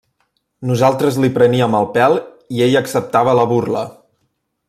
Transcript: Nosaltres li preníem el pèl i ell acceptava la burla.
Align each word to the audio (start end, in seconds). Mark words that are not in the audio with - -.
Nosaltres 0.69 1.19
li 1.25 1.29
preníem 1.35 1.77
el 1.81 1.85
pèl 1.99 2.17
i 2.59 2.65
ell 2.69 2.79
acceptava 2.81 3.39
la 3.43 3.47
burla. 3.55 3.87